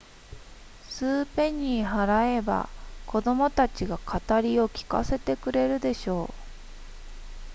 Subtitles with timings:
[0.89, 2.69] 数ペニー払えば
[3.05, 6.33] 子供たちが語を聞かせてくれるでしょう